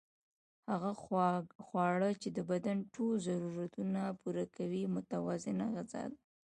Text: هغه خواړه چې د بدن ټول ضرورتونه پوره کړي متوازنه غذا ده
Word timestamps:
هغه 0.71 0.91
خواړه 1.65 2.09
چې 2.21 2.29
د 2.37 2.39
بدن 2.51 2.77
ټول 2.93 3.13
ضرورتونه 3.27 4.01
پوره 4.21 4.45
کړي 4.55 4.81
متوازنه 4.95 5.65
غذا 5.75 6.03
ده 6.11 6.17